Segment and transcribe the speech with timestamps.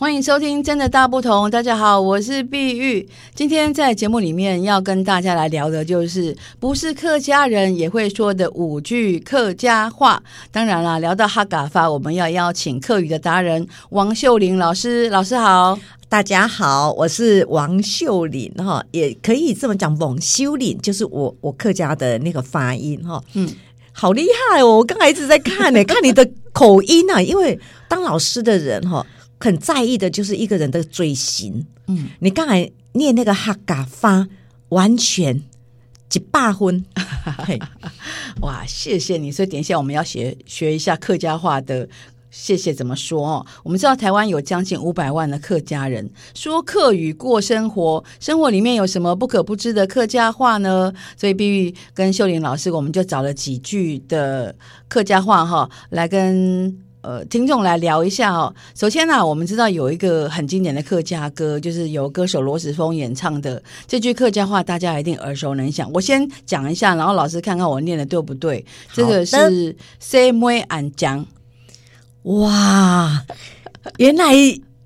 [0.00, 3.06] 欢迎收听《真的大不同》，大家好，我是碧玉。
[3.34, 10.22] 今天在节目里面要跟大家来聊的，就是不是客家人也会说的五句客家话。
[10.50, 15.10] 当然啦，聊到哈嘎发，我们要邀请客语的达人王秀玲老师。
[15.10, 15.78] 老师好，
[16.08, 23.22] 大家好，我是王秀玲哈，也可以这么讲，王秀玲就是我我客家的那个发音哈。
[23.34, 23.46] 嗯，
[23.92, 24.78] 好厉害哦！
[24.78, 29.06] 我刚才一直在看呢，看你的口音啊，因为当老师的人哈。
[29.40, 34.28] 很在意的就是一个人的嘴型，嗯，你刚才念那个哈嘎发，
[34.68, 35.42] 完全
[36.12, 36.84] 一百分，
[38.42, 39.32] 哇，谢谢你。
[39.32, 41.88] 所以等一下我们要学学一下客家话的，
[42.30, 43.46] 谢谢怎么说哦？
[43.62, 50.92] 我们知道台湾有将近五百万的客家人，说客语过生活，生活里面有什么不可不知的客家话呢？
[51.16, 54.54] 所以碧玉跟秀玲老师，我们就找了几句的
[54.86, 56.76] 客家话哈，来跟。
[57.02, 58.54] 呃，听众来聊一下哦。
[58.74, 65.90] 首先呢、啊，我们知道有一个很经典的客家歌，就是由歌手罗时丰演唱的这句客家话，大家一定耳熟能详。
[65.94, 68.64] 我先讲一下，然后老师看看我念的对不对。
[68.92, 71.26] 这个是“西梅安江”。
[72.24, 73.24] 哇，
[73.96, 74.34] 原来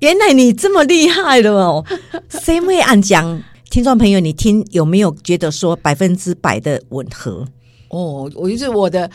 [0.00, 1.84] 原来你这么厉害的哦
[2.28, 7.46] ！“西梅安江”，听众朋友，你听有没有觉得说百分之百的吻合？
[7.90, 9.08] 哦，我就是我的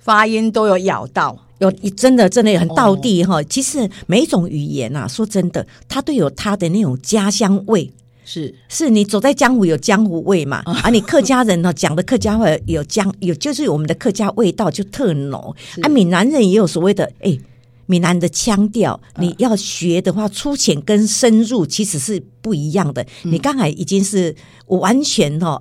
[0.00, 1.38] 发音都有咬到。
[1.58, 7.92] 有真的真的很道地哈，其实每一种语言啊，说真的，它都有它的那种家乡味。
[8.24, 10.62] 是，是你走在江湖有江湖味嘛？
[10.64, 15.54] 啊，你客家人呢讲的客家话有江有，就是我们的客家味道就特浓。
[15.82, 17.38] 啊，闽南人也有所谓的哎，
[17.84, 23.06] 闽南的腔调，你要学的话，粗浅跟深入其实是不一样的。
[23.24, 25.60] 你刚才已经是我完全哈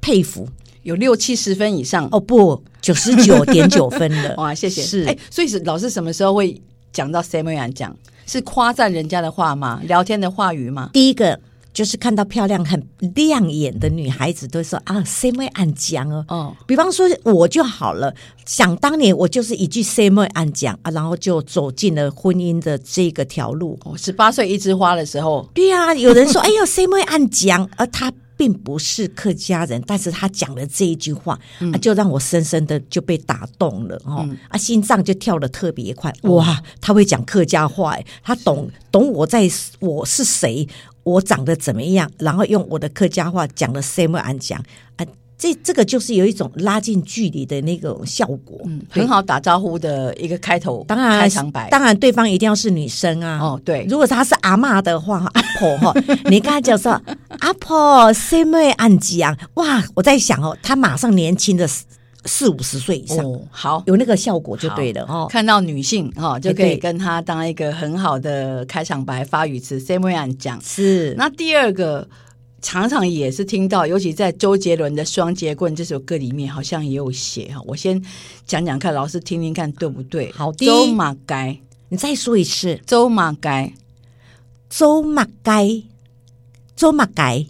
[0.00, 0.46] 佩服。
[0.84, 4.82] 有六七十分以上哦，不，九十九 点九分的哇，谢谢。
[4.82, 6.58] 是哎，所以是老师什么时候会
[6.92, 7.94] 讲到西梅安讲？
[8.26, 9.80] 是夸赞人家的话吗？
[9.84, 10.90] 聊天的话语吗？
[10.92, 11.38] 第一个
[11.72, 12.80] 就是看到漂亮、很
[13.14, 16.24] 亮眼的女孩子，都说啊，西梅安讲哦。
[16.28, 18.14] 哦，比方说我就好了，
[18.46, 23.78] 想当年我就是一句西梅安讲啊，然后就走进了婚姻的这个条路。
[23.84, 28.12] 哦，十八岁一枝花的时候，对呀、啊，有人说哎呦西梅安讲，而他。
[28.36, 39.48] 并不是客家人，但是他讲的这一句话，嗯、啊，就让我深深的就被打动了哦，嗯、啊，心脏就跳得特别快，哇，他会讲客家话，他懂懂我在
[39.80, 40.68] 我是谁，
[41.02, 44.62] 我长得怎么样，然后用我的客家话讲了 same 安讲
[44.96, 45.06] 啊。
[45.36, 55.94] 这这个就是有一种拉近距离的那种效果，嗯，很好打招呼的一个开头，当然开场白，当然对方一定要是女生啊，哦对，如果她是阿嬷的话， 阿婆哈，
[56.30, 56.92] 你刚才讲说
[57.40, 61.68] 阿婆什么安讲，哇，我在想哦，她马上年轻的
[62.26, 72.06] 四五十岁以上，哦，好，有那个效果就对了哦，看到女性哈就可以跟她当一个很好的开场白发语词，什么安讲是，那第二个。
[72.64, 77.60] 常常也是听到，尤其在周杰伦的《双截棍》这首歌里面，好像也有写哈。
[77.66, 78.02] 我先
[78.46, 80.32] 讲讲看，老师听听看对不对？
[80.32, 80.64] 好的。
[80.64, 81.60] 周马街，
[81.90, 82.80] 你再说一次。
[82.86, 83.74] 周马街，
[84.70, 85.84] 周马街，
[86.74, 87.46] 周马街。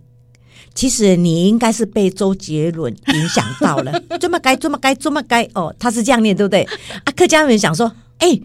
[0.74, 4.02] 其实你应该是被周杰伦影响到了。
[4.18, 5.48] 周马街，周马街，周马街。
[5.54, 6.64] 哦，他是这样念，对不对？
[7.04, 8.40] 啊，客家人想说，哎，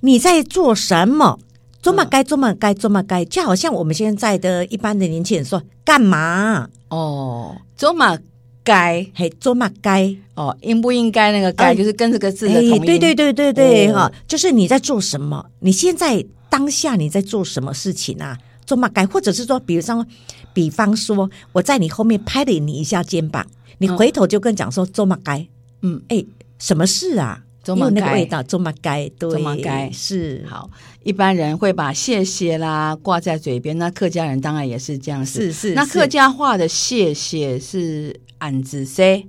[0.00, 1.38] 你在做什么？
[1.84, 6.66] 做嘛该做嘛该做嘛该，就好像我们现在的一般的年轻人说干嘛？
[6.88, 8.18] 哦，做嘛
[8.62, 9.06] 该？
[9.14, 10.16] 嘿，做嘛该？
[10.34, 15.44] 哦，应不应该那个该、呃、就是跟这个字的同音，对对对对对哈、哦，就是你在做什么？
[15.58, 18.38] 你现在当下你在做什么事情啊？
[18.64, 20.06] 做嘛该，或者是说，比如说，
[20.54, 23.46] 比方说我在你后面拍了你一下肩膀，
[23.76, 25.46] 你回头就跟讲说做嘛该，
[25.82, 26.24] 嗯，哎，
[26.58, 27.42] 什么事啊？
[27.66, 30.70] 有那个味道，做嘛该，对，做嘛该是好。
[31.02, 35.40] 一般人会把谢谢啦挂在嘴边，那客家人当然也是这样子。
[35.40, 39.26] 是是，那客家话的谢谢是俺子 say，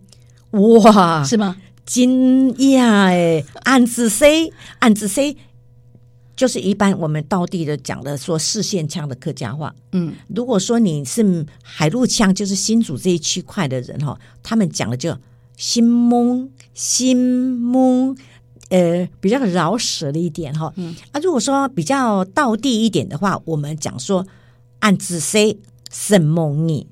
[0.51, 1.55] 哇，是吗？
[1.85, 5.35] 惊讶哎，俺子 say，俺子 say，
[6.35, 9.73] 就是一般我们道地的讲的说四县腔的客家话。
[9.91, 15.15] 嗯，如果说你是海陆腔，就是新竹这一区块的人哈，他们讲的就。
[15.57, 18.15] 新蒙新蒙，
[18.69, 20.71] 呃，比较饶舌了一点哈。
[20.75, 24.27] 嗯，啊，如果说比较道地一点的话，我们讲说
[24.81, 25.57] 按子 say
[25.89, 26.85] 承蒙你，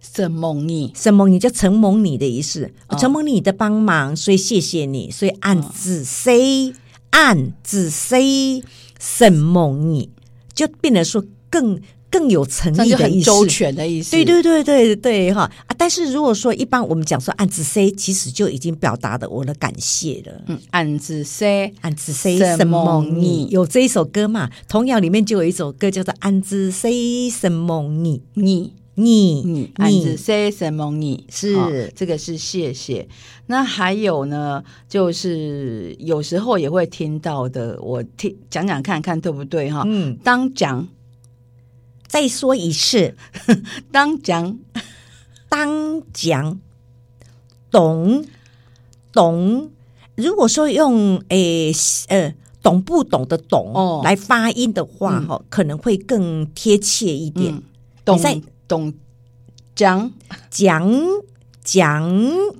[0.00, 6.72] 承蒙你，承蒙你就承蒙你的意思，承蒙你的帮忙，所以谢谢你，所以按子 say
[7.10, 8.62] 按子 say
[8.98, 10.10] 承蒙你。
[10.52, 14.10] 就变得说更更有诚意的意思，周全的意思。
[14.10, 15.70] 对对对对对哈啊！
[15.78, 20.42] 但是如果说一般我们讲说按子 C，其实就已经表达的我的感谢了。
[20.46, 24.50] 嗯，按子 C，按子 C 什么你有这一首歌嘛？
[24.68, 33.06] 童谣里面就有一首歌叫做按子 C 什么你你你你按子 C 什么你是、哦、这个是谢谢。
[33.46, 39.84] 那还有呢，就是有时候也会听到的，我听讲讲看看对不对哈？
[39.86, 40.88] 嗯，当讲。
[42.10, 43.14] 再说一次，
[43.92, 44.58] 当讲，
[45.48, 46.58] 当讲，
[47.70, 48.26] 懂
[49.12, 49.70] 懂。
[50.16, 51.72] 如果说用诶
[52.08, 57.54] 呃懂不懂的懂哦来发音的话，哈、嗯，可能会更贴切一点。
[57.54, 57.62] 嗯、
[58.04, 58.92] 懂在懂
[59.76, 60.10] 讲
[60.50, 60.92] 讲
[61.62, 62.12] 讲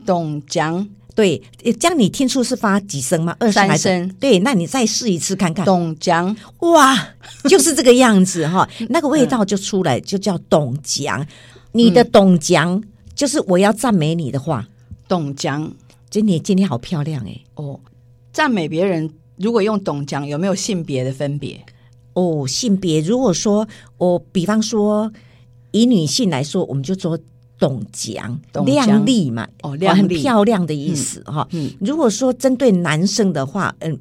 [0.07, 0.89] 懂讲。
[1.21, 1.43] 对，
[1.75, 3.37] 这样你听出是发几声吗？
[3.39, 4.17] 二声还是三声？
[4.19, 5.67] 对，那你再试一次看看。
[5.67, 6.97] 懂讲哇，
[7.45, 11.27] 就是这个样子哈， 那个味道就出来，就叫懂讲。
[11.73, 12.83] 你的懂讲
[13.15, 14.67] 就是我要赞美你的话，
[15.07, 15.71] 懂讲。
[16.09, 17.79] 今天今天好漂亮哎哦，
[18.33, 21.63] 赞美别人如果用懂讲，有没有性别的分别？
[22.15, 23.69] 哦，性别如果说
[23.99, 25.13] 我比方说
[25.73, 27.19] 以女性来说，我们就说。
[27.61, 31.47] 懂讲，靓丽嘛，哦，很漂亮的意思哈。
[31.79, 33.97] 如果说针对男生的话，嗯，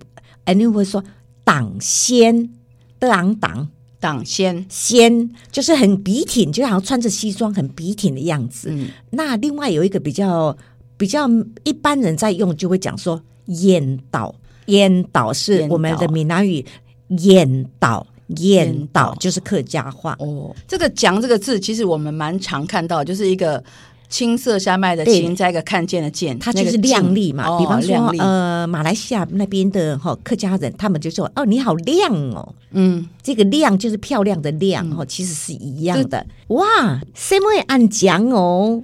[0.46, 1.04] 肯定会说
[1.44, 2.50] 挡先，
[2.98, 3.68] 挡挡
[4.00, 8.70] 挡先，先就是很笔挺，就好像穿着西装很笔挺的样子。
[8.72, 10.58] 嗯，那另外有一个比较
[10.98, 11.28] 比较
[11.66, 14.34] 一般人在用，就会讲说艳倒，
[14.68, 16.66] 艳倒是我们的闽南语，
[17.10, 18.08] 艳倒。
[18.38, 20.56] 艳倒就是客家话哦。
[20.68, 23.64] 这个“讲”这个字，其实我们蛮常看到，就是一个
[24.08, 27.58] 青色山脉的“青”加一个看见的“见”，它就是靓丽嘛。
[27.60, 36.26] 比方说，呃，马来西亚那边的哈客家人，他们就说：“哦，你好亮哦。”嗯，这个“亮”就是漂亮的“亮”哦，其实是一样的。
[36.48, 36.66] 哇，
[37.14, 38.84] 什么按讲哦？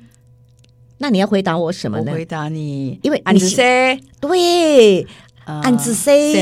[0.97, 2.05] 那你要回答我什么呢？
[2.07, 5.05] 我回答你，因为按子 C 对，
[5.45, 6.33] 按子 C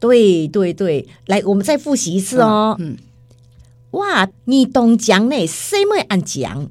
[0.00, 2.76] 对对对，来，我们再复习一次哦。
[2.78, 2.98] 嗯，嗯
[3.92, 5.46] 哇，你懂讲呢？
[5.46, 6.68] 什么按讲？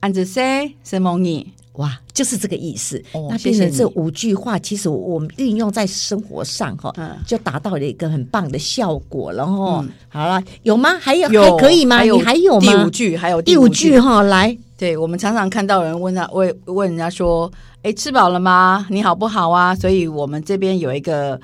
[0.00, 0.74] 按着谁？
[0.82, 1.52] 什么你？
[1.76, 3.02] 哇，就是这个意思。
[3.12, 9.80] 哦、那变成这五句话，其实我们运用在生活上哈，嗯、就达到了一个很棒的效果了哈。
[9.82, 10.98] 嗯、好了，有吗？
[11.00, 11.96] 还有，有还可以吗？
[11.96, 12.72] 还你还有吗？
[12.72, 17.50] 第五句还有第五句哈，来，对我们常常看到人问他问问人家说
[17.82, 18.86] ：“哎，吃饱了吗？
[18.90, 21.40] 你好不好啊？”所以我们这边有一个。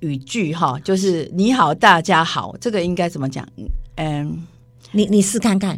[0.00, 3.44] 语句哈，就是你好，大家好，这个应该怎么讲？
[3.96, 4.46] 嗯，
[4.92, 5.76] 你你试看看，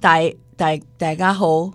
[0.00, 0.18] 大
[0.56, 1.70] 大大家好，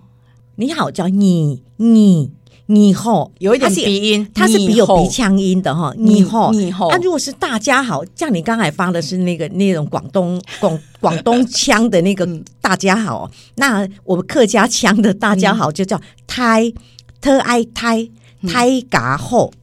[0.60, 2.32] 你好叫你你
[2.66, 6.90] 你好，有一点鼻音，它是比有鼻腔音的哈，你好你好。
[6.90, 12.28] 那如果是大家好，像你刚才发的是那个那种广东广广东腔的那个
[12.60, 16.74] 大家好，那我们客家腔的大家好就叫胎
[17.22, 18.10] 特爱胎
[18.46, 19.54] 胎嘎后。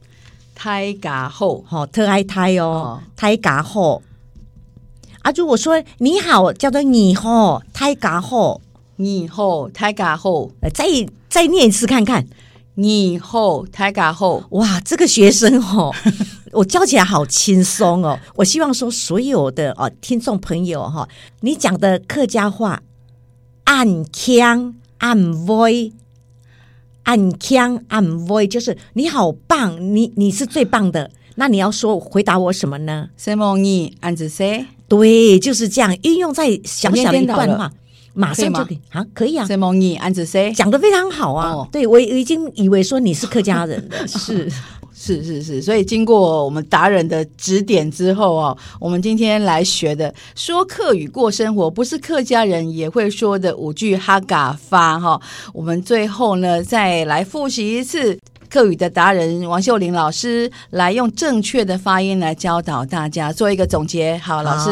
[0.55, 4.01] 胎嘎后，好，特爱胎哦，胎嘎后。
[5.21, 8.59] 啊，如果说你好，叫做你好，胎嘎后，
[8.97, 10.51] 你好，胎嘎后。
[10.73, 10.85] 再
[11.29, 12.25] 再念一次看看，
[12.75, 14.43] 你好，胎嘎后。
[14.51, 15.93] 哇，这个学生哦，
[16.53, 18.19] 我教起来好轻松哦。
[18.35, 21.07] 我希望说，所有的哦听众朋友哈，
[21.41, 22.81] 你讲的客家话，
[23.65, 25.93] 按腔按威。
[27.03, 31.09] 按腔按 voice 就是你好棒，你你是最棒的。
[31.35, 33.09] 那你要说回答我什么呢？
[33.15, 34.65] 什么你按着谁？
[34.89, 37.71] 对，就是这样运用在小小的一段话，
[38.17, 39.45] 马上就可以啊，可以啊。
[39.45, 40.51] 什么你按着谁？
[40.51, 41.51] 讲的非常好啊。
[41.51, 44.51] 哦、对我已经以为说你是客家人 了，是。
[44.99, 55.21] 是是是，所以经过我们达人的指点之后哦，我们今天来学的说客语过生活，不是客家人也会说的五句哈嘎发哈。
[55.53, 58.17] 我们最后呢，再来复习一次
[58.49, 64.17] 客语的达人王秀玲老师来用正确的发音来教导大家，做一个总结。
[64.17, 64.69] 好，老师，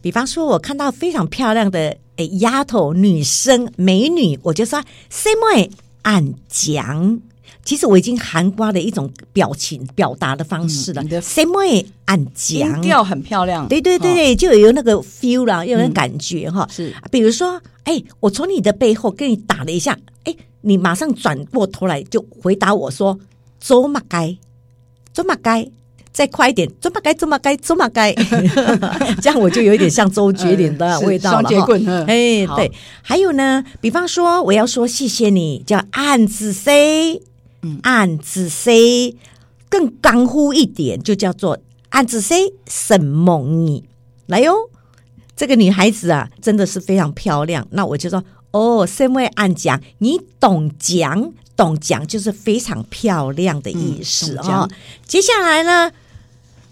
[0.00, 5.68] 比方说我看到非常漂亮的诶丫头、女生、美女，我就说什么
[6.02, 7.20] 按讲。
[7.64, 11.02] 其实我已经含括了一种表情表达的方式了。
[11.20, 11.60] 什么
[12.06, 12.58] 按讲？
[12.58, 13.68] 音调很漂亮。
[13.68, 16.68] 对对对对，就有那个 feel 了，有那感觉哈。
[16.68, 23.18] 是，比如说，哎，我从你的背后跟你打了一下，哎，你马上转过头来就回答我说
[23.60, 24.36] ：“走马该，
[25.12, 25.70] 走马该，
[26.12, 28.12] 再快一点，走马该，走马该，走马该。
[29.20, 31.42] ”这样我就有一点像周杰伦的 味道了。
[31.42, 32.72] 双截棍，哎，对。
[33.02, 37.22] 还有呢，比方说我要说谢谢你，叫暗子 C。
[37.84, 39.14] 暗子 C
[39.68, 41.56] 更干乎一点，就叫做
[41.90, 43.84] 暗子 C 什么你
[44.26, 44.52] 来哟，
[45.36, 47.64] 这个女孩子啊，真的是非常漂亮。
[47.70, 48.20] 那我就说，
[48.52, 54.68] 哦，身为暗讲，你懂讲，懂讲就是非常漂亮的意思啊、嗯哦。
[55.06, 55.90] 接下来呢，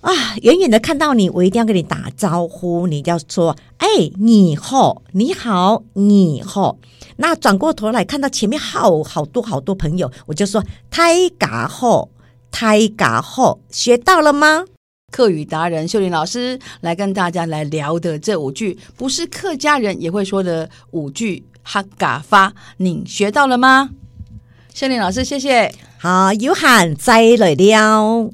[0.02, 6.76] 啊，远远的看到你，我一定要跟你打招呼，你要说，哎，你好，你好，你好。
[7.16, 12.08] 那转过头来看到前面好好多好多朋友，我就说，太嘎好，
[12.50, 14.64] 太嘎好，学到了吗？
[15.10, 23.90] 客语达人秀玲老师来跟大家来聊的这五句，不是客家人也会说的五句哈嘎发，你学到了吗？
[24.72, 25.74] 秀玲老师，谢谢。
[25.98, 28.30] 好，有喊再来了。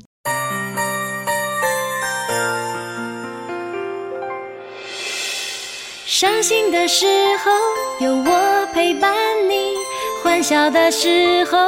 [6.05, 7.05] 伤心的时
[7.45, 9.13] 候有我陪伴
[9.51, 9.75] 你，
[10.23, 11.59] 欢笑的时候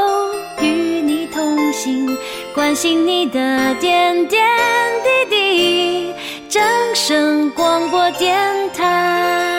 [0.62, 2.16] 与你同行。
[2.58, 4.44] 关心你的点点
[5.04, 6.12] 滴滴，
[6.48, 6.60] 掌
[6.92, 8.36] 声广播电
[8.72, 9.57] 台。